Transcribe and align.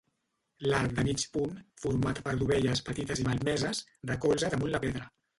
L'arc 0.69 0.93
de 0.99 1.03
mig 1.07 1.25
punt, 1.35 1.51
format 1.83 2.21
per 2.27 2.33
dovelles 2.39 2.81
petites 2.87 3.21
i 3.23 3.27
malmeses, 3.27 3.83
recolza 4.13 4.51
damunt 4.55 4.73
la 4.77 4.81
pedra. 4.87 5.05